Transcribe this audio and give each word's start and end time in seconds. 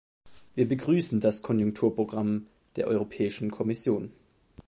Wir 0.55 0.67
begrüßen 0.67 1.19
das 1.19 1.43
Konjunkturprogramm 1.43 2.47
der 2.75 2.87
Europäischen 2.87 3.51
Kommission. 3.51 4.11